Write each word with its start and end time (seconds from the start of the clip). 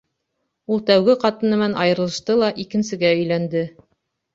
Ул 0.75 0.81
тәүге 0.87 1.17
ҡатыны 1.25 1.61
менән 1.61 1.77
айырылышты 1.85 2.41
ла 2.43 2.53
икенсегә 2.67 3.17
өйләнде. 3.23 3.69